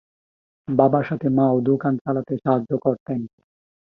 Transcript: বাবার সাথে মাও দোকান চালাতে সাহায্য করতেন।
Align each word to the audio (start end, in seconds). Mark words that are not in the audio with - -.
বাবার 0.67 1.03
সাথে 1.03 1.27
মাও 1.29 1.55
দোকান 1.61 1.93
চালাতে 1.97 2.33
সাহায্য 2.37 2.71
করতেন। 2.77 3.19